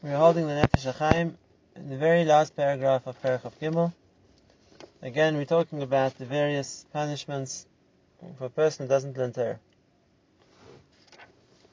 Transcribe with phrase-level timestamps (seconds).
[0.00, 1.34] We're holding the Nefesh HaChaim
[1.74, 3.92] in the very last paragraph of Perek Gimel.
[5.02, 7.66] Again, we're talking about the various punishments
[8.38, 9.58] for a person who doesn't learn Torah.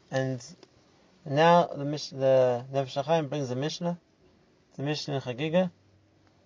[0.09, 0.43] And
[1.23, 3.99] now the, the Nefesh brings the Mishnah,
[4.75, 5.69] the Mishnah in Chagiga,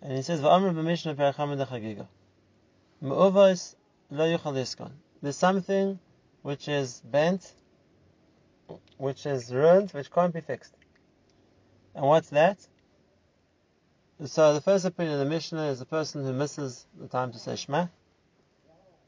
[0.02, 2.07] and he says, "Va'amr b'Mishnah Perach Hamid Chagiga,
[3.00, 3.75] Me'uvos
[4.11, 4.91] lo yuchal
[5.21, 5.98] There's something
[6.41, 7.54] which is bent,
[8.98, 10.73] which is ruined, which can't be fixed.
[11.95, 12.59] And what's that?
[14.25, 17.39] So the first opinion of the Mishnah is the person who misses the time to
[17.39, 17.88] say Shema.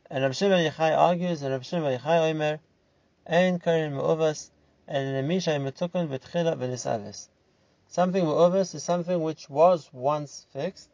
[0.09, 2.59] And Rav Shimon Yochai argues, and Rav Shimon Yochai Omer,
[3.27, 4.49] Ein karin me'uvas,
[4.87, 7.27] and nemisha metukun v'tchila v'nisavis.
[7.87, 10.89] Something me'uvas is something which was once fixed,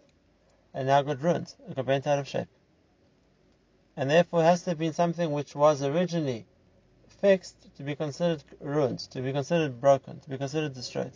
[0.74, 2.50] and now got ruined, it got bent out of shape.
[3.96, 6.46] And therefore has to have been something which was originally
[7.22, 11.14] fixed to be considered ruined, to be considered broken, to be considered destroyed.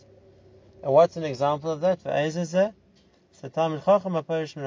[0.82, 2.00] And what's an example of that?
[2.00, 2.72] For Ezezeh,
[3.30, 4.64] it's a Talmud Chacham Aparish Min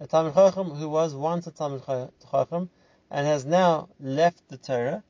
[0.00, 1.82] A Talmud Chacham who was once a Talmud
[2.30, 2.70] Chacham
[3.10, 5.02] and has now left the Torah.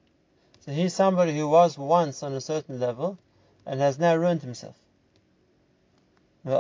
[0.61, 3.19] So he's somebody who was once on a certain level
[3.67, 4.77] and has now ruined himself.
[6.45, 6.55] On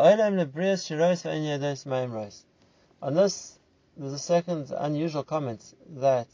[3.14, 3.58] this,
[3.97, 6.28] there's a second unusual comment that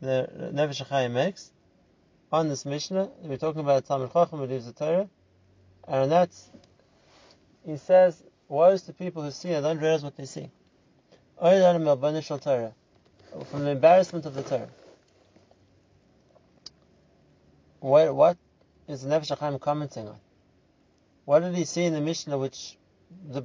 [0.00, 1.50] the Nefesh HaChaim makes
[2.30, 3.10] on this Mishnah.
[3.22, 5.08] We're talking about a Talmud Chacham who leaves the Torah.
[5.86, 6.30] And that,
[7.66, 10.50] he says, woe is to people who see and don't realize what they see.
[11.38, 11.50] From
[13.64, 14.68] the embarrassment of the Torah.
[17.80, 18.36] What, what
[18.88, 20.16] is the Nefesh HaChaim commenting on?
[21.26, 22.78] What did he see in the Mishnah which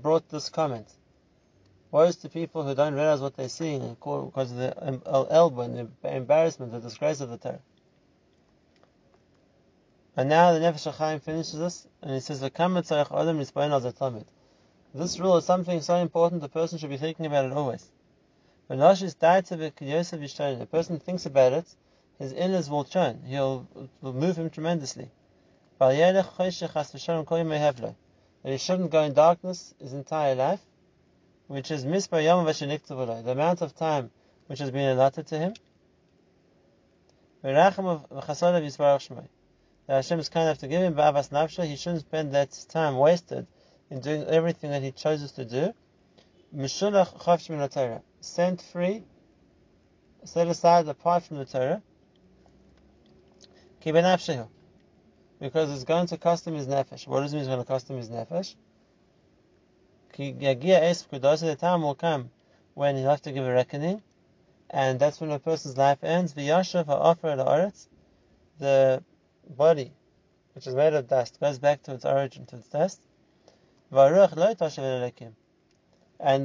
[0.01, 0.87] brought this comment?
[1.91, 4.73] Woe is to people who don't realize what they're seeing because of the
[5.05, 7.59] elbow and the embarrassment, the disgrace of the Torah.
[10.17, 12.83] And now the Nefesh HaChaim finishes this, and he says, adam
[14.93, 17.89] This rule is something so important, the person should be thinking about it always.
[18.67, 21.75] When Yishtayn, the person thinks about it,
[22.17, 23.23] his inners will turn.
[23.23, 23.67] He'll
[24.01, 25.11] will move him tremendously.
[25.79, 25.95] That
[28.43, 30.65] he shouldn't go in darkness his entire life,
[31.47, 34.11] which is the amount of time
[34.47, 35.53] which has been allotted to him
[39.89, 42.95] that Hashem is kind enough to give him ba'avas nafsha, he shouldn't spend that time
[42.95, 43.47] wasted
[43.89, 45.73] in doing everything that he chooses to do.
[46.55, 49.03] Mishulach chavsh min Torah, sent free,
[50.25, 51.81] set aside apart from the Torah.
[53.83, 54.47] Kibenafshehu,
[55.39, 57.07] because it's going to cost him his nefesh.
[57.07, 58.53] What does it mean it's going to cost him his nefesh?
[60.15, 62.29] The time will come
[62.75, 64.03] when he'll have to give a reckoning,
[64.69, 66.35] and that's when a person's life ends.
[66.35, 67.73] The yashav ha'ofar
[68.59, 69.03] the
[69.49, 69.91] body,
[70.53, 73.01] which is made of dust, goes back to its origin, to its dust.
[73.91, 74.15] And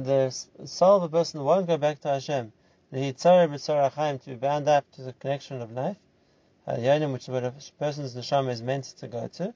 [0.05, 0.31] the
[0.65, 2.51] soul of a person won't go back to Hashem.
[2.91, 5.97] The to be bound up to the connection of life,
[6.65, 9.53] which is what a person's neshama is meant to go to.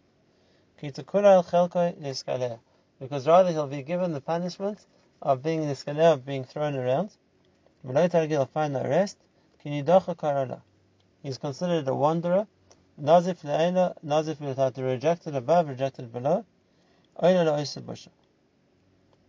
[2.99, 4.85] Because rather he'll be given the punishment
[5.21, 7.11] of being niskale, of being thrown around.
[7.83, 9.17] He'll find no rest.
[9.63, 12.47] He's considered a wanderer
[13.01, 13.43] Nazif
[14.05, 16.45] nazif rejected above, rejected below.
[17.21, 18.09] Busha.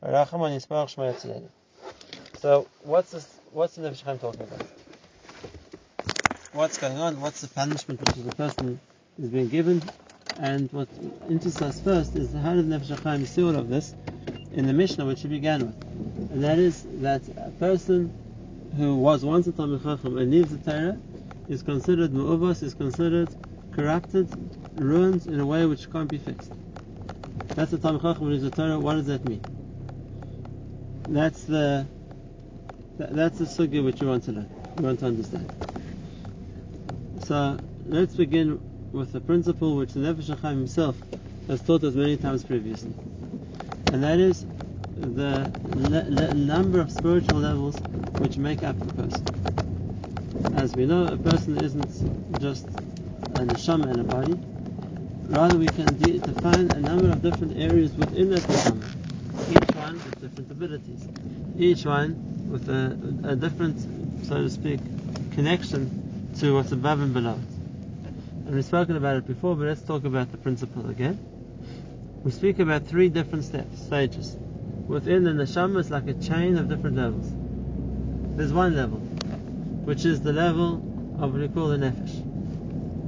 [0.03, 1.49] Racham yisparach shmaya
[2.39, 4.67] So, what's this, what's the Chaim talking about?
[6.53, 7.21] What's going on?
[7.21, 8.81] What's the punishment which the person
[9.19, 9.83] is being given?
[10.39, 10.89] And what
[11.29, 13.95] interests us first is how did Nefesh Chaim see all of this
[14.53, 16.33] in the Mishnah which he began with?
[16.33, 18.13] And that is that a person
[18.77, 20.99] who was once a Talmud Chacham and leaves the Torah
[21.49, 23.29] is considered mu'uvas, is considered
[23.81, 24.29] corrupted,
[24.77, 26.53] ruined in a way which can't be fixed.
[27.55, 28.79] That's the Talmud Chacham when the Torah.
[28.79, 29.41] What does that mean?
[31.09, 31.87] That's the
[32.99, 34.51] that, that's the sugya which you want to learn.
[34.77, 35.49] You want to understand.
[37.25, 38.61] So let's begin
[38.93, 40.97] with the principle which the Nefesh HaChaim himself
[41.49, 42.93] has taught us many times previously,
[43.93, 44.45] and that is
[44.97, 47.79] the le- le- number of spiritual levels
[48.19, 50.55] which make up the person.
[50.57, 52.70] As we know, a person isn't just
[53.41, 54.39] a neshama and a body.
[55.29, 58.85] Rather, we can de- define a number of different areas within that neshama,
[59.51, 61.09] each one with different abilities,
[61.57, 64.81] each one with a, a different, so to speak,
[65.33, 67.39] connection to what's above and below.
[68.45, 71.19] And we've spoken about it before, but let's talk about the principle again.
[72.23, 74.37] We speak about three different steps, stages.
[74.87, 77.27] Within the neshama, it's like a chain of different levels.
[78.37, 80.75] There's one level, which is the level
[81.21, 82.30] of what we call the nefesh.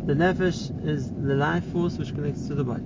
[0.05, 2.83] The nefesh is the life force which connects to the body.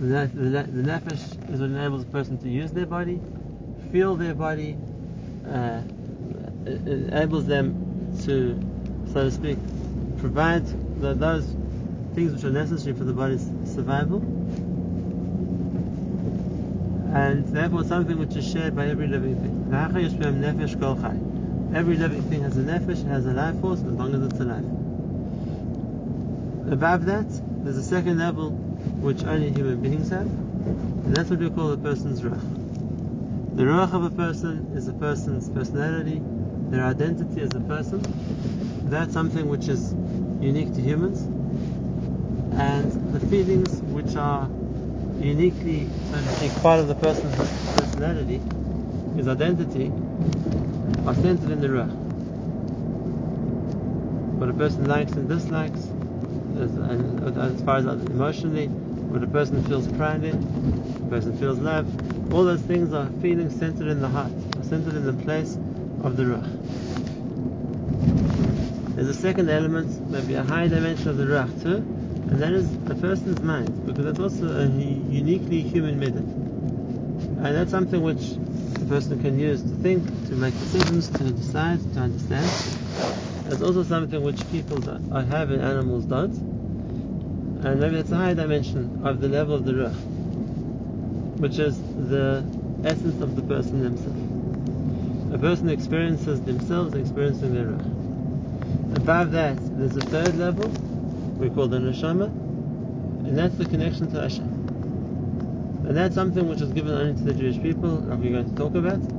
[0.00, 3.20] The, nef- the, ne- the nefesh is what enables a person to use their body,
[3.90, 4.76] feel their body,
[5.46, 5.80] uh,
[6.66, 8.60] enables them to,
[9.12, 9.56] so to speak,
[10.18, 10.66] provide
[11.00, 11.56] the, those
[12.14, 14.18] things which are necessary for the body's survival,
[17.14, 19.70] and therefore something which is shared by every living thing.
[19.72, 20.08] Every
[21.96, 24.87] living thing has a nefesh, it has a life force, as long as it's alive.
[26.70, 27.26] Above that,
[27.64, 28.50] there's a second level
[29.00, 33.56] which only human beings have, and that's what we call a person's ruach.
[33.56, 36.20] The ruach of a person is a person's personality,
[36.68, 38.02] their identity as a person.
[38.90, 39.94] That's something which is
[40.42, 41.22] unique to humans,
[42.60, 44.46] and the feelings which are
[45.20, 47.34] uniquely, so to speak, part of the person's
[47.80, 48.42] personality,
[49.16, 49.90] his identity,
[51.06, 51.94] are centered in the ruach.
[54.38, 55.87] What a person likes and dislikes,
[56.58, 60.32] as, as far as emotionally, when a person feels pride a
[61.08, 61.86] person feels love,
[62.32, 64.32] all those things are feelings centered in the heart,
[64.62, 65.54] centered in the place
[66.02, 66.46] of the ruach.
[68.94, 72.70] There's a second element, maybe a higher dimension of the ruach too, and that is
[72.90, 76.26] a person's mind, because it's also a uniquely human method.
[77.38, 78.32] And that's something which
[78.82, 83.27] a person can use to think, to make decisions, to decide, to understand.
[83.50, 86.36] It's also something which people have and animals don't.
[87.64, 89.94] And maybe it's a higher dimension of the level of the ruach,
[91.40, 92.44] which is the
[92.84, 95.34] essence of the person himself.
[95.34, 98.96] A person experiences themselves experiencing their ruach.
[98.98, 100.68] Above that, there's a third level,
[101.38, 104.44] we call the neshama, and that's the connection to Hashem.
[105.86, 108.56] And that's something which was given only to the Jewish people, like we're going to
[108.56, 109.17] talk about.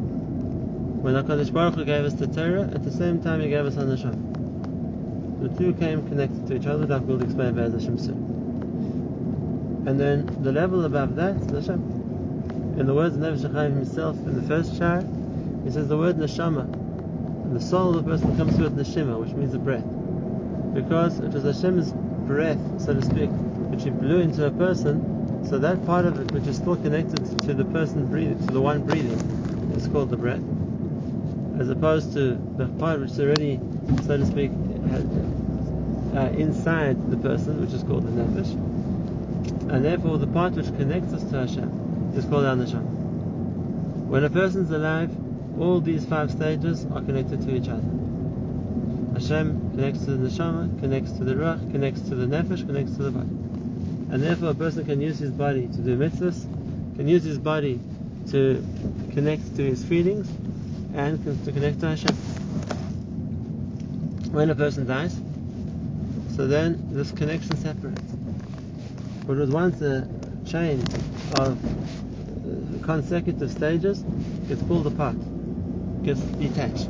[1.02, 3.76] When HaKadosh Baruch Hu gave us the Torah, at the same time He gave us
[3.76, 5.42] the neshama.
[5.42, 9.86] The two came connected to each other, like we'll explain by Hashem soon.
[9.88, 12.76] And then the level above that Hashem.
[12.78, 15.02] In the words of HaChaim himself in the first share,
[15.64, 16.68] he says the word neshama,
[17.54, 19.88] the soul of the person comes it neshima, which means a breath.
[20.74, 21.94] Because it was Hashem's
[22.28, 23.30] breath, so to speak,
[23.72, 27.40] which he blew into a person, so that part of it which is still connected
[27.40, 29.18] to the person breathing, to the one breathing,
[29.78, 30.44] is called the breath,
[31.60, 33.60] as opposed to the part which is already,
[34.08, 34.50] so to speak,
[36.16, 38.54] uh, inside the person, which is called the nefesh,
[39.70, 42.90] and therefore the part which connects us to Hashem is called our neshama.
[44.08, 45.12] When a person's alive,
[45.60, 47.84] all these five stages are connected to each other.
[49.14, 53.04] Hashem connects to the neshama, connects to the ruach, connects to the nefesh, connects to
[53.04, 53.30] the body.
[54.12, 56.46] And therefore a person can use his body to do mitzvahs,
[56.96, 57.82] can use his body
[58.32, 58.66] to
[59.14, 60.28] connect to his feelings,
[61.00, 62.16] and to connect to Hashem.
[64.32, 65.16] When a person dies,
[66.36, 68.12] so then this connection separates.
[69.26, 70.08] What was once a
[70.46, 70.82] chain
[71.36, 74.00] of uh, consecutive stages
[74.48, 75.16] gets pulled apart,
[76.04, 76.90] gets detached.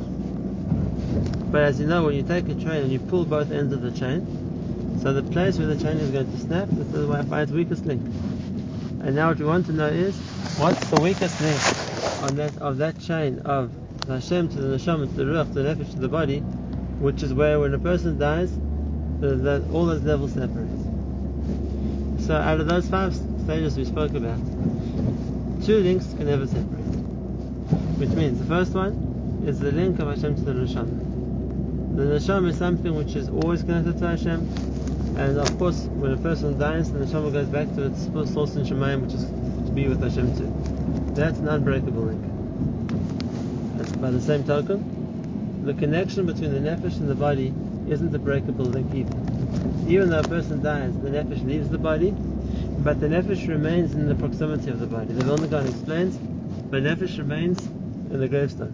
[1.52, 3.80] But as you know, when you take a chain and you pull both ends of
[3.80, 7.52] the chain, so the place where the chain is going to snap is by its
[7.52, 8.02] weakest link.
[9.02, 10.16] And now what we want to know is,
[10.58, 11.60] what's the weakest link
[12.22, 13.70] on that of that chain of
[14.06, 16.40] the Hashem to the Neshama to the Ruach to the Nefesh to the body,
[17.00, 20.68] which is where when a person dies, uh, the, the, all those levels separate.
[22.20, 24.38] So out of those five stages we spoke about,
[25.64, 26.80] two links can never separate.
[28.00, 31.96] Which means the first one is the link of Hashem to the Neshama.
[31.96, 34.40] The neshama is something which is always connected to Hashem,
[35.18, 38.64] and of course, when a person dies, the neshama goes back to its source in
[38.64, 41.12] Shemayim, which is to be with Hashem too.
[41.14, 42.29] That's an unbreakable link.
[44.00, 47.52] By the same token, the connection between the nefesh and the body
[47.86, 49.14] isn't a breakable link either.
[49.86, 52.12] Even though a person dies, the nefesh leaves the body,
[52.78, 55.12] but the nefesh remains in the proximity of the body.
[55.12, 56.16] The Vilna explains,
[56.70, 58.72] the nefesh remains in the gravestone.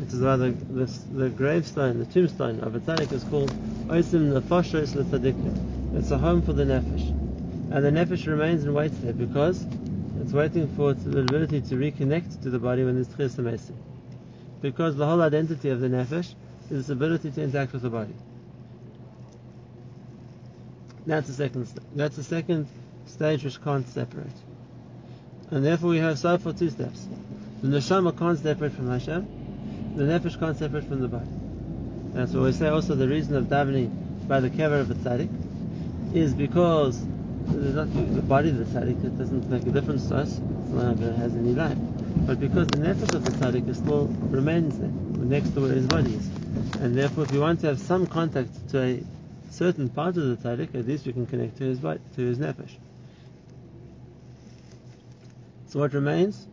[0.00, 3.52] Which is why the, the, the, gravestone, the tombstone of a tzaddik is called
[3.88, 5.98] Osim Nefashos L'Tzaddikim.
[5.98, 7.10] It's a home for the nefesh.
[7.70, 9.66] And the nefesh remains and waits there because
[10.22, 13.70] it's waiting for its ability to reconnect to the body when there's tchias.
[14.64, 16.34] Because the whole identity of the nefesh
[16.70, 18.14] is its ability to interact with the body.
[21.06, 21.68] That's the second.
[21.94, 22.66] That's the second
[23.04, 24.38] stage which can't separate.
[25.50, 27.06] And therefore we have so far two steps.
[27.60, 29.96] The neshama can't separate from Hashem.
[29.96, 31.28] The nefesh can't separate from the body.
[32.14, 32.68] That's what we say.
[32.68, 35.28] Also, the reason of davening by the kever of a tzaddik
[36.14, 36.98] is because
[37.48, 39.04] there's not the body of the tzaddik.
[39.04, 40.38] It doesn't make a difference to us.
[40.38, 41.76] It's no longer has any life.
[42.26, 45.86] But because the nefesh of the tzaddik is still remains there, next to where his
[45.86, 46.26] body is,
[46.80, 49.02] and therefore, if you want to have some contact to a
[49.50, 52.38] certain part of the tzaddik, at least you can connect to his body, to his
[52.38, 52.76] nefesh.
[55.66, 56.46] So what remains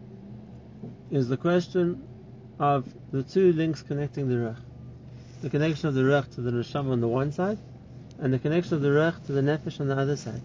[1.09, 2.05] is the question
[2.59, 4.59] of the two links connecting the ruach.
[5.41, 7.57] The connection of the ruach to the neshama on the one side,
[8.19, 10.41] and the connection of the ruach to the nefesh on the other side.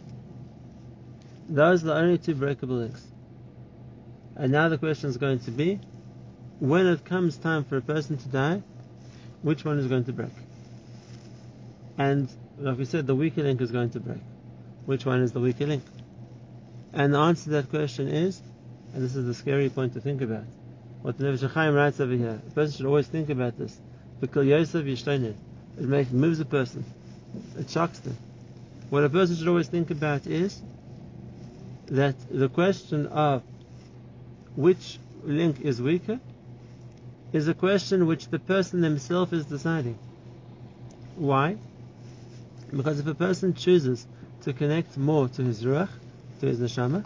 [1.49, 3.03] Those are the only two breakable links.
[4.37, 5.81] And now the question is going to be,
[6.61, 8.63] when it comes time for a person to die,
[9.43, 10.33] which one is going to break?
[11.99, 12.29] And
[12.59, 14.21] like we said, the weaker link is going to break.
[14.85, 15.85] Which one is the weaker link?
[16.93, 18.41] And the answer to that question is,
[18.95, 20.45] and this is the scary point to think about,
[21.03, 22.41] what the Nefesh Chaim writes over here.
[22.47, 23.79] A person should always think about this.
[24.21, 25.35] Because Yosef Yishtoinid,
[25.79, 26.85] it makes, moves a person.
[27.59, 28.17] It shocks them.
[28.89, 30.61] What a person should always think about is
[31.89, 33.43] that the question of
[34.57, 36.19] which link is weaker
[37.33, 39.99] is a question which the person himself is deciding.
[41.17, 41.57] Why?
[42.75, 44.07] Because if a person chooses
[44.43, 45.91] to connect more to his ruach,
[46.41, 47.05] to his neshama,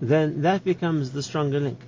[0.00, 1.78] then that becomes the stronger link.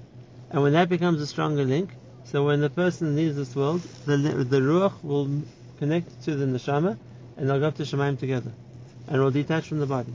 [0.50, 1.90] And when that becomes a stronger link,
[2.24, 5.42] so when the person leaves this world, the, the ruach will
[5.78, 6.96] connect to the neshama,
[7.36, 8.52] and they'll go up to Shemaim together,
[9.08, 10.14] and will detach from the body.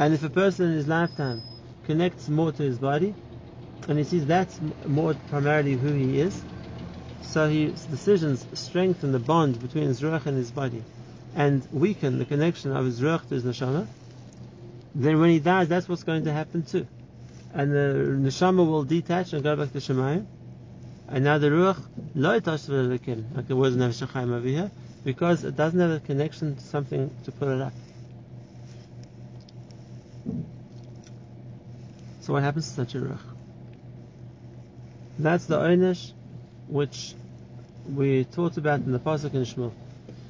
[0.00, 1.42] And if a person in his lifetime
[1.84, 3.14] connects more to his body,
[3.86, 6.42] and he sees that's more primarily who he is,
[7.20, 10.82] so his decisions strengthen the bond between his ruach and his body,
[11.36, 13.86] and weaken the connection of his ruach to his neshama,
[14.94, 16.86] then when he dies, that's what's going to happen too.
[17.52, 20.24] And the neshama will detach and go back to Shemayim.
[21.08, 21.76] And now the ruach
[22.14, 24.70] lo like words of Nefesh Chaim over here,
[25.04, 27.74] because it doesn't have a connection to something to put it up.
[32.30, 33.18] So what happens to such a ruach?
[35.18, 36.12] That's the oinish
[36.68, 37.14] which
[37.92, 39.72] we talked about in the pasuk in Shmuel.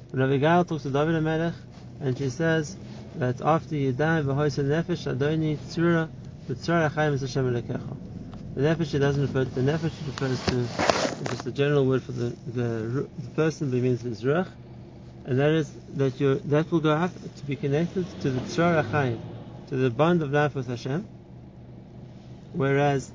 [0.09, 1.53] When Abigail talks to David HaMelech,
[1.99, 2.75] and she says
[3.17, 6.09] that after you die, v'hoisen nefesh adoni tzura
[6.49, 7.53] v'tzura achayim is Hashem.
[7.53, 12.01] The nefesh it doesn't refer to the nefesh; she refers to just a general word
[12.01, 14.47] for the the, the person, but means his ruach,
[15.25, 18.83] and that is that you that will go up to be connected to the tzura
[18.83, 19.19] achayim,
[19.69, 21.07] to the bond of life with Hashem.
[22.53, 23.11] Whereas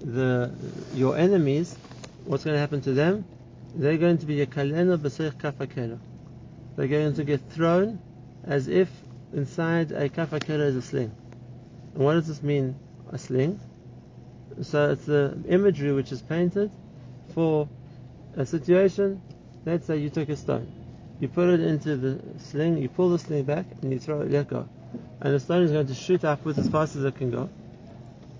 [0.00, 0.52] the
[0.94, 1.76] your enemies,
[2.24, 3.24] what's going to happen to them?
[3.74, 5.98] They're going to be a kalena b'seich.
[6.76, 7.98] They're going to get thrown
[8.44, 8.88] as if
[9.32, 11.12] inside a kafakela is a sling.
[11.94, 12.76] And what does this mean?
[13.10, 13.58] A sling.
[14.62, 16.70] So it's the imagery which is painted
[17.34, 17.68] for
[18.36, 19.20] a situation.
[19.64, 20.70] Let's say you took a stone,
[21.20, 24.30] you put it into the sling, you pull the sling back, and you throw it,
[24.30, 24.68] let go,
[25.20, 27.48] and the stone is going to shoot upwards as fast as it can go,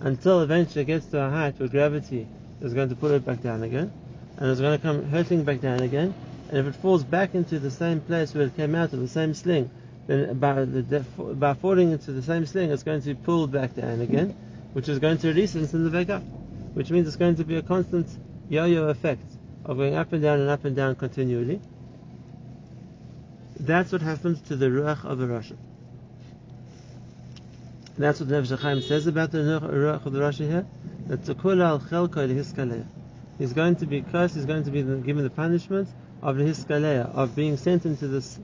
[0.00, 2.26] until eventually it gets to a height where gravity
[2.60, 3.92] is going to pull it back down again,
[4.36, 6.14] and it's going to come hurtling back down again.
[6.50, 9.08] And if it falls back into the same place where it came out of the
[9.08, 9.70] same sling,
[10.06, 13.74] then by, the, by falling into the same sling, it's going to be pulled back
[13.74, 14.34] down again,
[14.72, 16.22] which is going to release it and back up,
[16.72, 18.06] which means it's going to be a constant
[18.48, 19.22] yo-yo effect
[19.64, 21.60] of going up and down and up and down continually.
[23.60, 25.26] That's what happens to the ruach of a
[27.98, 28.00] rasha.
[28.00, 30.66] That's what Nefesh Chaim says about the ruach of the rasha here.
[31.08, 32.86] That al chelko hiskaleya.
[33.38, 34.34] He's going to be cursed.
[34.34, 35.88] He's going to be given the punishment
[36.22, 38.38] of the hiskaleya of being sent into this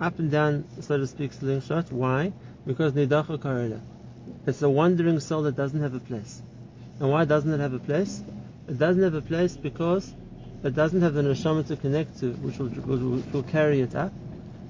[0.00, 1.92] up and down, so to speak, slingshot.
[1.92, 2.32] Why?
[2.66, 3.80] Because nidacha karela.
[4.46, 6.42] It's a wandering soul that doesn't have a place.
[7.00, 8.22] And why doesn't it have a place?
[8.68, 10.12] It doesn't have a place because
[10.62, 14.12] it doesn't have the neshama to connect to, which will, will, will carry it up,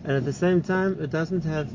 [0.05, 1.69] and at the same time, it doesn't have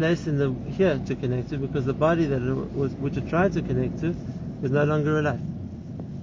[0.00, 3.28] place in the here to connect to because the body that it was, which it
[3.28, 4.16] tried to connect to,
[4.62, 5.42] is no longer alive,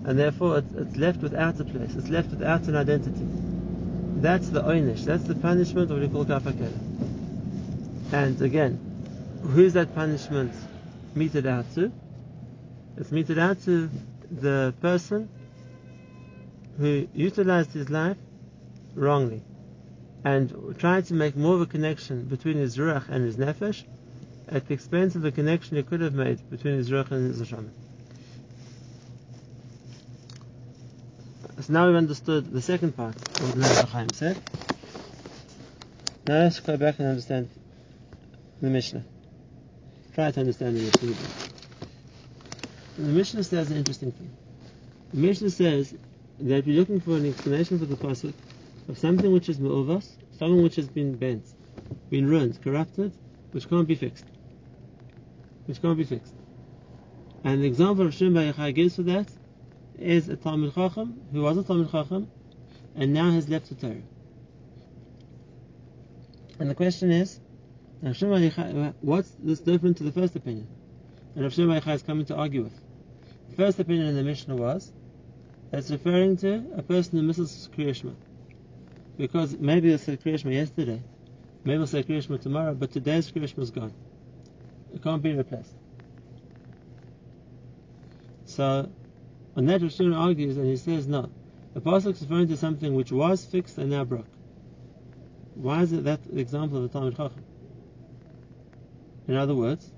[0.06, 1.94] and therefore it's, it's left without a place.
[1.94, 3.28] It's left without an identity.
[4.20, 5.04] That's the oynish.
[5.06, 6.80] That's the punishment of what we call kafakela.
[8.14, 8.80] And again,
[9.54, 10.54] who's that punishment
[11.14, 11.92] meted out to?
[12.98, 13.92] It's meted out to
[14.32, 15.30] the person
[16.80, 18.18] who utilized his life
[18.96, 19.44] wrongly
[20.28, 23.86] and tried to make more of a connection between his ruach and his nefesh
[24.50, 27.42] at the expense of the connection he could have made between his ruach and his
[27.42, 27.70] neshama.
[31.62, 34.38] So now we've understood the second part of what Nefesh Chaim said.
[36.28, 37.50] Now let's go back and understand
[38.62, 39.06] the Mishnah.
[40.14, 41.16] Try to understand the Mishnah.
[42.98, 44.30] The Mishnah says an interesting thing.
[45.14, 45.94] The Mishnah says
[46.40, 48.34] that we're looking for an explanation for the pasuk
[48.88, 51.46] of something which is me'ovas, something which has been bent,
[52.10, 53.14] been ruined, corrupted,
[53.52, 54.26] which can't be fixed.
[55.66, 56.34] Which can't be fixed.
[57.44, 59.30] And the example of Shimon Bar gives for that
[60.00, 62.30] is a Talmud Chacham who was a Talmud Chacham
[62.96, 64.02] and now has left the Torah.
[66.60, 67.40] And the question is,
[69.02, 70.68] what's this different to the first opinion?
[71.36, 72.74] And Rav Shema Yochai is coming to argue with.
[73.50, 74.92] The first opinion in the Mishnah was
[75.72, 78.16] that it's referring to a person who misses Kriyashma.
[79.18, 81.02] Because maybe they said Kriyashma yesterday,
[81.64, 83.94] maybe we'll say Kriyashma tomorrow, but today's Kriyashma is gone.
[84.94, 85.74] It can't be replaced.
[88.46, 88.90] So,
[89.56, 91.30] on that Rav argues and he says no.
[91.74, 94.26] The pasuk is referring to something which was fixed and now broke.
[95.56, 97.44] Why is it that example of the Talmud Chacham?
[99.28, 99.92] In other words,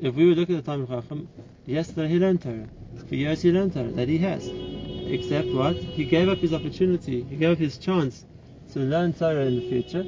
[0.00, 1.28] if we would look at the Talmud Chacham,
[1.64, 2.68] yesterday he learned Torah,
[3.08, 4.48] for years he learned Torah, that he has.
[4.48, 5.76] Except what?
[5.76, 8.24] He gave up his opportunity, he gave up his chance
[8.72, 10.02] to learn Torah in the future,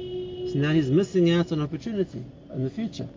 [0.51, 2.23] so now he's missing out on opportunity
[2.53, 3.07] in the future.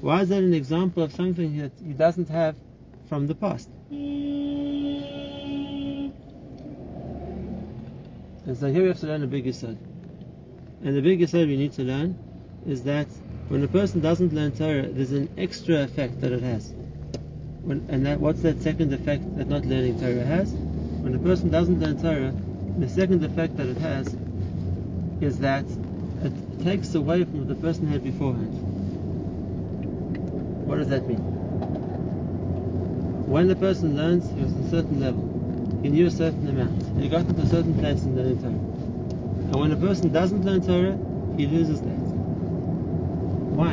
[0.00, 2.56] Why is that an example of something that he doesn't have
[3.08, 3.68] from the past?
[8.46, 9.76] And so here we have to learn a big yisod.
[10.82, 12.18] And the big yisod we need to learn
[12.66, 13.06] is that
[13.48, 16.72] when a person doesn't learn Torah, there's an extra effect that it has.
[17.62, 20.52] When, and that, what's that second effect that not learning Torah has?
[20.52, 22.34] When a person doesn't learn Torah,
[22.78, 24.16] the second effect that it has
[25.20, 25.64] is that
[26.22, 28.54] it takes away from what the person had beforehand.
[30.66, 31.18] What does that mean?
[33.26, 35.80] When the person learns, he was at a certain level.
[35.82, 37.00] He knew a certain amount.
[37.00, 38.52] He got to a certain place in learning Torah.
[38.52, 40.98] And when a person doesn't learn Torah,
[41.36, 42.00] he loses that.
[43.56, 43.72] Why?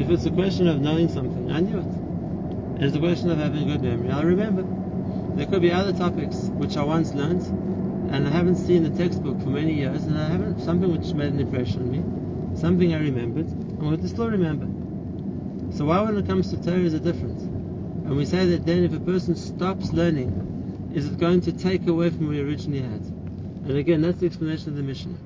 [0.00, 2.82] If it's a question of knowing something, I knew it.
[2.84, 4.64] It's a question of having a good memory, I'll remember.
[5.36, 7.65] There could be other topics which I once learned
[8.10, 11.32] and I haven't seen the textbook for many years and I haven't something which made
[11.32, 14.66] an impression on me, something I remembered, and I will still remember.
[15.76, 17.40] So why when it comes to Torah is it different?
[17.40, 21.86] And we say that then if a person stops learning, is it going to take
[21.86, 23.02] away from what he originally had?
[23.02, 25.16] And again, that's the explanation of the Mishnah.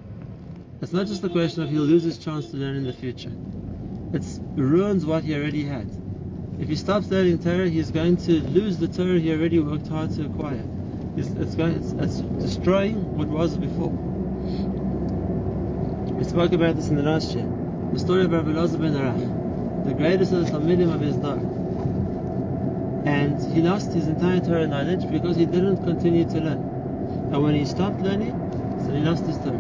[0.80, 3.32] It's not just the question of he'll lose his chance to learn in the future.
[4.14, 4.24] It
[4.56, 5.88] ruins what he already had.
[6.58, 10.10] If he stops learning Torah, he's going to lose the Torah he already worked hard
[10.12, 10.64] to acquire.
[11.16, 13.90] It's, it's, going, it's, it's destroying what was before.
[16.14, 17.46] We spoke about this in the last year.
[17.92, 21.38] The story of Rabbi Elazar ben Arach, the greatest of the Talmidim of his Dor.
[23.06, 26.60] And he lost his entire Torah knowledge because he didn't continue to learn.
[27.32, 28.34] And when he stopped learning,
[28.84, 29.58] so he lost his Torah.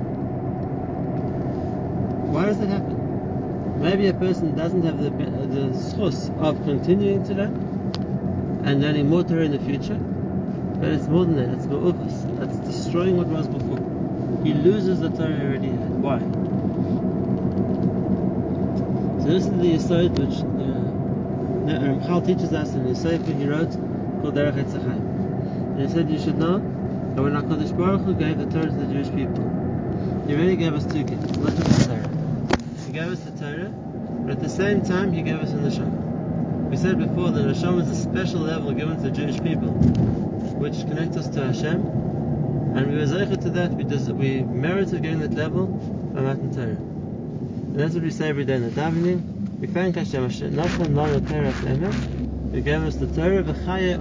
[2.30, 3.80] Why does that happen?
[3.80, 9.24] Maybe a person doesn't have the the schus of continuing to learn and learning more
[9.24, 9.98] Torah in the future,
[10.80, 11.50] but it's more than that.
[11.50, 12.42] It's ma'ufas.
[12.42, 13.78] It's destroying what was before.
[14.42, 16.02] He loses the Torah he already had.
[16.02, 16.18] Why?
[19.20, 20.80] So this is the Yisod which uh,
[21.66, 23.70] the, the Ramchal um, teaches us in the Sefer he wrote
[24.22, 25.76] called Derech Etz Chayim.
[25.76, 28.72] And he said you should know that when HaKadosh Baruch Hu gave the Torah to
[28.72, 29.44] the Jewish people,
[30.26, 32.10] he really gave us two gifts, not just the Torah.
[32.86, 36.70] He gave us the Torah, but at the same time he gave us the Neshama.
[36.70, 39.72] We said before that Neshama is a special level given to the Jewish people,
[40.60, 41.80] which connects us to Hashem,
[42.76, 46.54] and we were zeicha to that, we, des- we merited getting that level by Matan
[46.54, 46.66] Torah.
[46.66, 49.58] And that's what we say every day in the davening.
[49.58, 53.96] We thank Hashem, Hashem, Natan Lana Torah Emes, who gave us the Torah, V'chaye.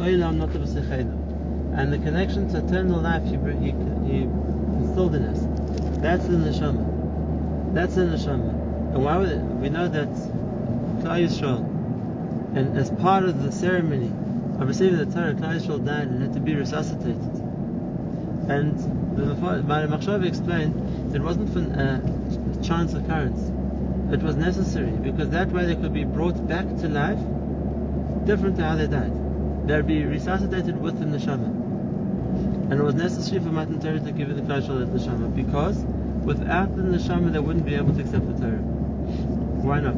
[1.71, 3.71] And the connection to eternal life he, he,
[4.05, 5.39] he instilled in us.
[6.01, 7.73] That's the neshama.
[7.73, 8.49] That's the neshama.
[8.93, 9.39] And why would it?
[9.39, 11.63] We know that Klal Yisrael,
[12.57, 14.11] and as part of the ceremony
[14.59, 17.15] of receiving the Torah, Klal Yisrael died and had to be resuscitated.
[18.49, 18.77] And
[19.15, 23.39] the Machshava explained it wasn't for a uh, chance occurrence.
[24.13, 27.19] It was necessary because that way they could be brought back to life,
[28.25, 29.13] different to how they died.
[29.67, 31.59] They'd be resuscitated with the neshama.
[32.71, 35.77] And it was necessary for Matan Torah to give the Klal Yisrael the neshama because
[36.25, 38.57] without the neshama they wouldn't be able to accept the Torah.
[39.61, 39.97] Why not?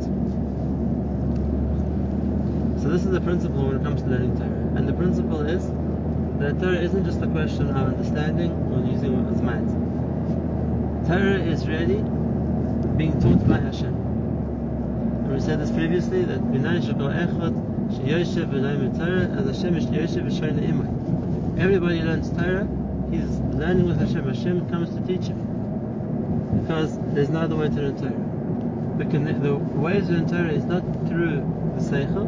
[2.92, 4.76] This is the principle when it comes to learning Torah.
[4.76, 5.64] And the principle is
[6.40, 9.70] that Torah isn't just a question of understanding or using one's mind.
[11.08, 12.04] Torah is really
[12.98, 13.96] being taught by Hashem.
[13.96, 17.56] And we said this previously that Binay Shakal Echad
[17.96, 21.60] Sheyoshev V'Loim Torah as Hashem is Yoshev V'Shoyna Imay.
[21.62, 22.68] Everybody learns Torah,
[23.10, 24.28] he's learning with Hashem.
[24.28, 25.40] Hashem comes to teach him.
[26.62, 28.31] Because there's no other way to learn Torah.
[28.98, 31.42] The, the way to Torah is not through
[31.76, 32.28] the Seichel,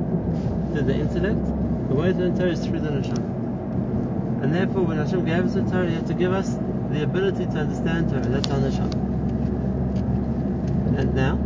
[0.71, 1.45] through the intellect.
[1.89, 4.43] The way to Torah is through the Neshama.
[4.43, 6.55] And therefore, when Hashem gave us the Torah, He had to give us
[6.89, 8.25] the ability to understand Torah.
[8.27, 8.93] That's our Neshama.
[10.97, 11.39] And now,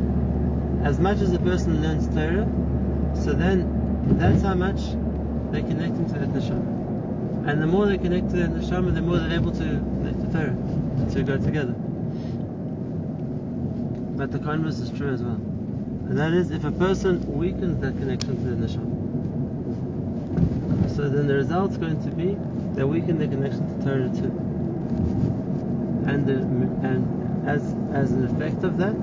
[0.87, 2.47] as much as a person learns Torah,
[3.15, 4.79] so then that's how much
[5.51, 7.47] they're connecting to that Neshama.
[7.47, 10.31] And the more they connect to that Neshama, the more they're able to connect to
[10.31, 10.55] Torah,
[11.13, 11.75] to go together.
[14.17, 15.35] But the converse is true as well.
[15.35, 18.95] And that is if a person weakens that connection to the neshama.
[20.95, 22.35] So then the result is going to be
[22.73, 24.31] they weaken the connection to Torah too.
[26.09, 26.33] And the,
[26.87, 28.93] and as as an effect of that,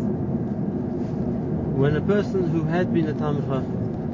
[1.75, 3.45] when a person who had been a Talmud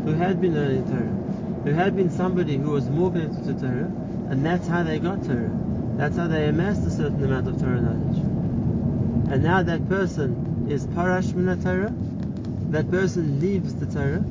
[0.04, 3.92] who had been learning Torah, who had been somebody who was more connected to Torah,
[4.30, 5.50] and that's how they got Torah.
[5.96, 8.16] That's how they amassed a certain amount of Torah knowledge.
[9.30, 11.92] And now that person is parash min Torah,
[12.70, 14.22] that person leaves the Torah.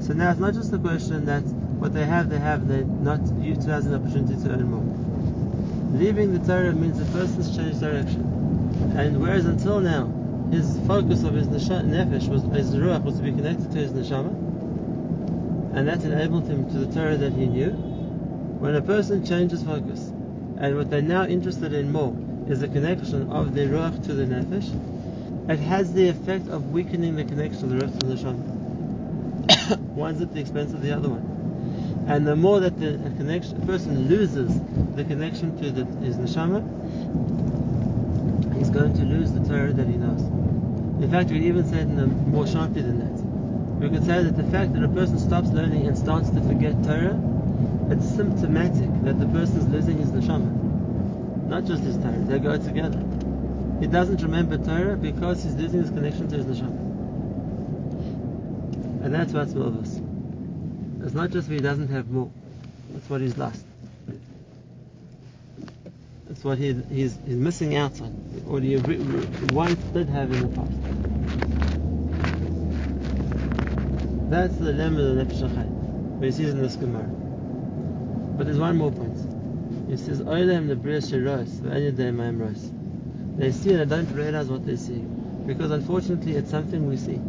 [0.00, 3.20] So now it's not just a question that what they have, they have, they're not
[3.42, 5.98] utilizing the opportunity to earn more.
[5.98, 8.22] Leaving the Torah means the person's changed direction.
[8.96, 10.06] And whereas until now,
[10.52, 14.30] his focus of his nefesh was his ruach was to be connected to his neshama,
[15.74, 17.70] and that enabled him to the Torah that he knew.
[17.70, 20.12] When a person changes focus,
[20.58, 22.16] and what they're now interested in more
[22.48, 24.70] is the connection of the ruach to the nefesh,
[25.50, 29.78] it has the effect of weakening the connection of the ruach to the neshama.
[29.94, 32.04] One's at the expense of the other one.
[32.08, 34.60] And the more that the connection, person loses
[34.94, 36.62] the connection to the, his neshama,
[38.56, 40.20] he's going to lose the Torah that he knows.
[41.02, 43.22] In fact, we even say it in a more sharply than that.
[43.80, 46.82] We could say that the fact that a person stops learning and starts to forget
[46.84, 47.20] Torah,
[47.90, 50.65] it's symptomatic that the person is losing his neshama.
[51.48, 53.02] Not just his Torah, they go together.
[53.80, 56.80] He doesn't remember Torah because he's losing his connection to his neshama.
[59.04, 60.00] And that's what's Malvus.
[61.04, 62.30] It's not just that he doesn't have more,
[62.96, 63.64] it's what he's lost.
[66.28, 68.10] It's what he, he's, he's missing out on,
[68.46, 68.76] what he
[69.52, 70.72] once did have in the past.
[74.28, 77.04] That's the lemma of the Nefesh We see it in this Gemara.
[77.04, 79.05] But there's one more point.
[79.88, 82.70] He says, Oilem the Bris Shiros, Ma'im Ros.
[83.38, 84.98] They see and they don't realize what they see.
[85.46, 87.20] Because unfortunately it's something we see.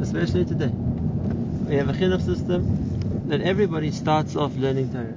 [0.00, 0.70] Especially today.
[0.70, 5.14] We have a chinuch system that everybody starts off learning Torah.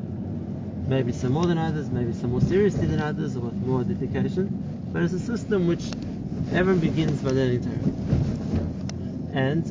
[0.89, 4.89] Maybe some more than others, maybe some more seriously than others, or with more dedication.
[4.91, 5.83] But it's a system which
[6.51, 9.39] everyone begins by learning Torah.
[9.39, 9.63] And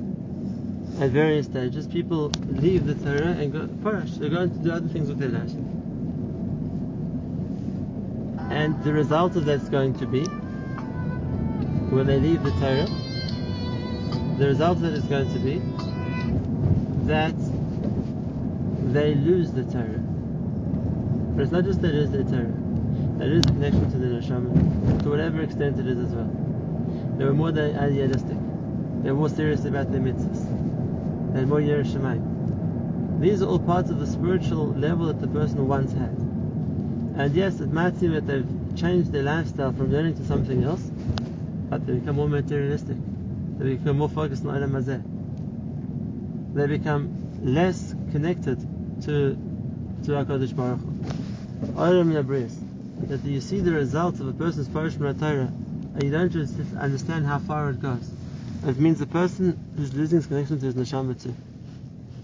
[1.03, 4.19] at various stages, people leave the Torah and go parash.
[4.19, 5.55] They're going to do other things with their lives.
[8.61, 10.25] And the result of that's going to be,
[11.95, 12.87] when they leave the Torah,
[14.37, 15.63] the result of that is going to be
[17.07, 17.35] that
[18.93, 20.05] they lose the Torah.
[21.35, 22.53] But it's not just that it is the Torah,
[23.33, 26.31] is a connection to the Neshama, to whatever extent it is as well.
[27.17, 28.37] They were more than idealistic.
[29.03, 30.45] They were more serious about their mitzvahs
[31.35, 33.21] and more Yerushalayim.
[33.23, 36.30] These are all parts of the spiritual level that the person once had.
[37.17, 38.47] And yes, it might seem that they've
[38.77, 40.83] changed their lifestyle from learning to something else,
[41.69, 42.97] but they become more materialistic.
[43.59, 46.55] They become more focused on Olam Hazeh.
[46.55, 48.59] They become less connected
[49.03, 49.37] to
[50.05, 50.81] to HaKadosh Baruch.
[51.77, 52.57] Olam Labris.
[53.09, 55.51] That you see the results of a person's Parish Torah
[55.95, 58.11] and you don't just understand how far it goes.
[58.67, 61.35] It means the person who's losing his connection to his neshama too.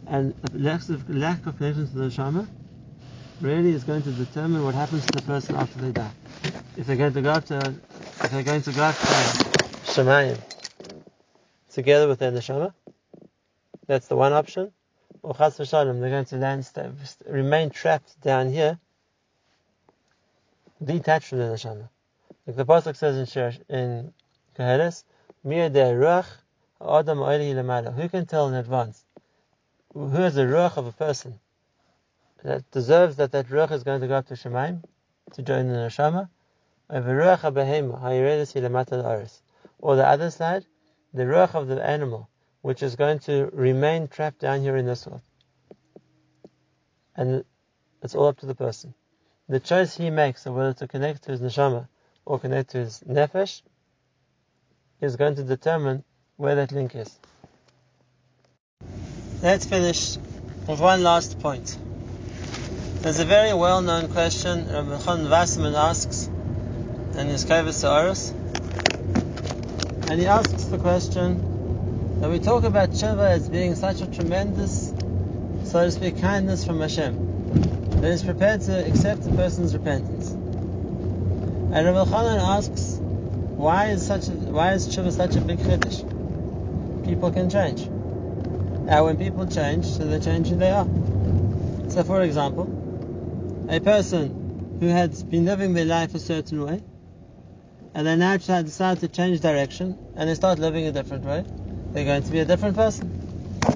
[0.06, 2.46] And a lack of, lack of connection to the neshama
[3.40, 6.10] really is going to determine what happens to the person after they die.
[6.76, 9.04] If they're going to go up to, if they're going to go up to
[9.84, 10.38] Shemayim
[11.70, 12.72] together with their neshama,
[13.86, 14.72] that's the one option.
[15.22, 16.70] Or chas v'shalom, they're going to land,
[17.26, 18.78] remain trapped down here,
[20.82, 21.88] detached from the neshama.
[22.46, 24.12] Like the pasuk says in Shir, in
[24.58, 25.04] Koheles,
[25.42, 25.50] who
[28.08, 29.04] can tell in advance?
[29.94, 31.38] Who has the ruach of a person
[32.44, 34.82] that deserves that that ruach is going to go up to Shemaim
[35.32, 36.28] to join the neshama?
[36.88, 39.42] The ruach abeheima hairedu si lematal aris.
[39.78, 40.64] Or the other side,
[41.12, 42.28] the ruach of the animal,
[42.62, 45.22] which is going to remain trapped down here in this world.
[47.16, 47.44] And
[48.02, 48.94] it's all up to the person.
[49.48, 51.88] The choice he makes of whether to connect to his neshama
[52.24, 53.62] or connect to his nefesh
[55.00, 56.04] is going to determine
[56.36, 57.18] where that link is.
[59.42, 60.16] Let's finish
[60.66, 61.78] with one last point.
[63.06, 66.28] There's a very well-known question Rabbi Chon Wasserman asks
[67.16, 68.32] in his Sa'aris,
[70.10, 74.92] and he asks the question that we talk about tshuva as being such a tremendous,
[75.62, 80.30] so to speak, kindness from Hashem that is prepared to accept a person's repentance.
[80.30, 87.04] And Rabbi Chanan asks why is such a, why is tshuva such a big chiddush?
[87.04, 87.82] People can change.
[87.82, 90.88] And when people change, so they change who they are.
[91.88, 92.82] So, for example,
[93.68, 96.82] a person who had been living their life a certain way,
[97.94, 101.44] and they now decide to change direction and they start living a different way,
[101.92, 103.10] they're going to be a different person.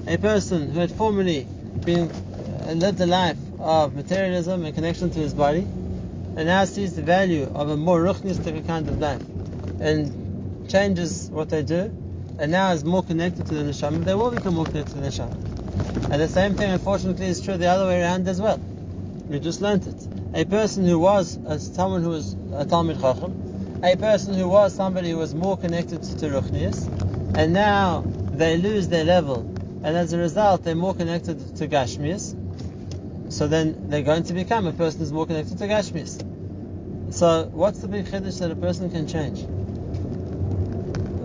[0.07, 1.47] A person who had formerly
[1.83, 6.95] been uh, lived a life of materialism and connection to his body, and now sees
[6.95, 9.21] the value of a more ruchnistic kind of life,
[9.81, 11.91] and changes what they do,
[12.39, 15.07] and now is more connected to the neshama, they will become more connected to the
[15.07, 15.35] neshama.
[16.11, 18.59] And the same thing, unfortunately, is true the other way around as well.
[19.31, 19.95] We just learnt it.
[20.33, 24.75] A person who was a, someone who was a Talmud Chacham, a person who was
[24.75, 26.85] somebody who was more connected to Ruchnius,
[27.37, 29.39] and now they lose their level,
[29.85, 32.35] and as a result, they're more connected to Gashmias.
[33.31, 37.13] So then they're going to become a person who's more connected to Gashmias.
[37.13, 39.39] So what's the big chiddush that a person can change?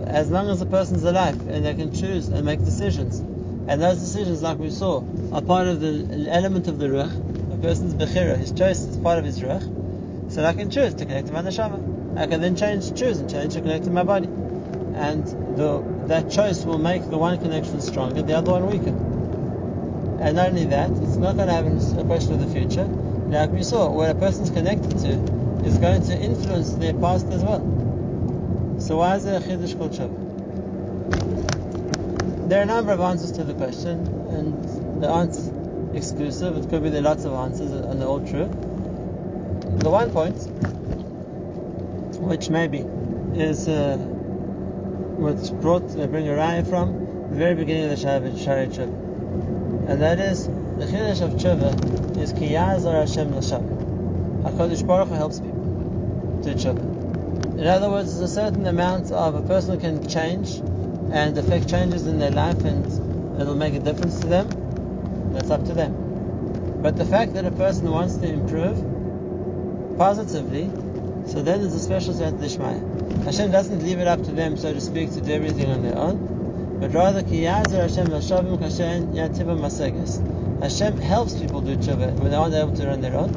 [0.07, 3.19] As long as a person's alive and they can choose and make decisions,
[3.67, 7.26] and those decisions, like we saw, are part of the element of the ruach.
[7.57, 10.31] A person's bechira, his choice is part of his ruach.
[10.31, 12.17] So I can choose to connect to my neshama.
[12.17, 15.25] I can then change, choose and change to connect to my body, and
[15.57, 18.93] the, that choice will make the one connection stronger, the other one weaker.
[20.23, 21.65] And not only that, it's not going to have
[21.97, 22.85] a question of the future.
[22.85, 25.13] Like we saw, what a person's connected to
[25.65, 27.61] is going to influence their past as well.
[28.79, 30.25] So why is there a chiddush called tshuva?
[32.49, 35.46] There are a number of answers to the question, and the answers
[35.97, 36.55] exclusive.
[36.57, 38.47] It could be there are lots of answers, and they're all true.
[39.79, 40.37] The one point,
[42.21, 42.79] which maybe
[43.39, 46.93] is uh, what's brought, they bring raya from
[47.31, 52.33] the very beginning of the Sha'arei Tshuva, and that is the chiddush of tshuva is
[52.33, 54.43] ki yazar Hashem l'shavim.
[54.43, 57.57] Hakadosh Baruch Hu helps people to tshuva.
[57.57, 60.57] In other words, there's a certain amount of a person can change
[61.11, 62.85] and affect changes in their life and
[63.41, 64.47] it'll make a difference to them,
[65.37, 65.93] that's up to them.
[66.81, 68.77] But the fact that a person wants to improve
[69.97, 70.65] positively,
[71.27, 73.23] so then there's a special set Dishmaya.
[73.23, 75.95] Hashem doesn't leave it up to them, so to speak, to do everything on their
[75.95, 78.07] own, but rather ki Hashem
[79.61, 80.21] maseges.
[80.61, 83.29] Hashem helps people do tshuva when they aren't able to run their own,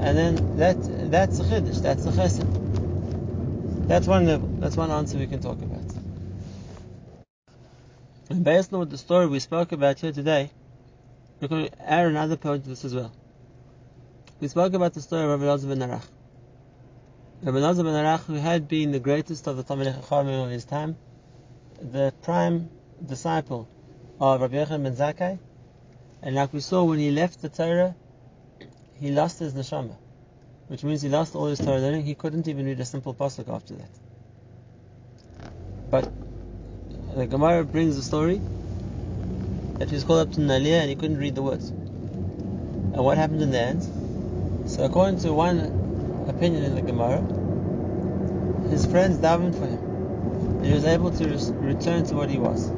[0.00, 0.76] and then that
[1.10, 2.46] that's a chiddush, that's a chesed.
[3.88, 4.48] That's one level.
[4.60, 5.82] That's one answer we can talk about.
[8.30, 10.50] And based on the story we spoke about here today,
[11.40, 13.12] we're going to add another point to this as well.
[14.40, 16.04] We spoke about the story of Rabbi Elazar ben Arach.
[17.42, 20.64] Rabbi Elazar ben Arach, who had been the greatest of the Talmidei Chachamim of his
[20.64, 20.96] time,
[21.80, 22.68] the prime
[23.04, 23.68] disciple
[24.20, 25.38] of Rabbi Yochanan ben Zakkai,
[26.22, 27.96] and like we saw when he left the Torah,
[28.98, 29.96] he lost his neshama,
[30.68, 32.04] which means he lost all his Torah learning.
[32.04, 33.88] He couldn't even read a simple pasuk after that.
[35.90, 36.06] But
[37.16, 38.42] the Gemara brings the story
[39.80, 41.70] that he was called up to Naliyah and he couldn't read the words.
[41.70, 43.82] And what happened in the end?
[44.66, 47.22] So according to one opinion in the Gemara,
[48.68, 49.78] his friends davened for him.
[50.58, 51.28] And he was able to
[51.62, 52.70] return to what he was.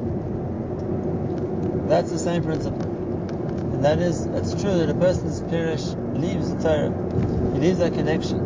[1.89, 2.81] That's the same principle.
[2.81, 7.93] And that is, it's true that a person's pirish leaves the Torah, he leaves that
[7.93, 8.39] connection,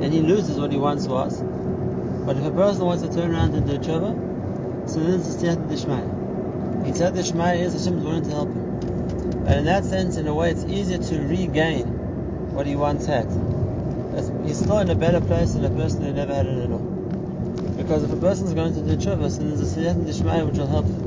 [0.00, 1.42] and he loses what he once was.
[1.42, 5.68] But if a person wants to turn around and do tshuva, so this is Siyat
[5.68, 6.25] Dishmaya.
[6.92, 8.66] Siyat Dishmaya is Hashem is willing to help him.
[9.46, 11.86] And in that sense, in a way, it's easier to regain
[12.52, 13.26] what he once had.
[14.44, 16.78] He's still in a better place than a person who never had it at all.
[17.76, 20.56] Because if a person is going to do tshuva, then there's a Siyat Dishmaya which
[20.58, 21.02] will help him.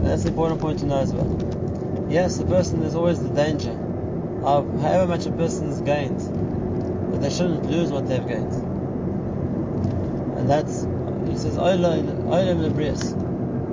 [0.00, 2.06] And that's the important point to know as well.
[2.10, 3.72] Yes, the person, there's always the danger
[4.42, 6.20] of however much a person has gained,
[7.12, 8.52] that they shouldn't lose what they've gained.
[10.38, 10.86] And that's
[11.28, 11.56] he says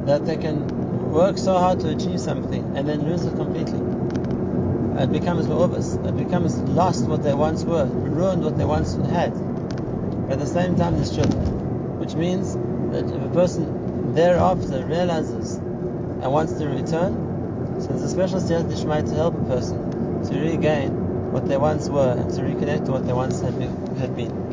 [0.07, 3.79] that they can work so hard to achieve something and then lose it completely.
[5.01, 5.93] It becomes obvious.
[5.93, 9.33] It becomes lost what they once were, ruined what they once had.
[10.31, 12.55] At the same time, there's children, which means
[12.91, 17.13] that if a person thereafter realizes and wants to return,
[17.81, 20.91] so there's a special siyat dishmai to help a person to regain
[21.31, 23.41] what they once were and to reconnect to what they once.
[23.41, 24.37] Had been.